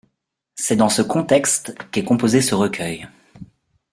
C'est 0.55 0.77
dans 0.77 0.89
ce 0.89 1.03
contexte 1.03 1.75
qu'est 1.91 2.03
composé 2.03 2.41
ce 2.41 2.55
recueil. 2.55 3.07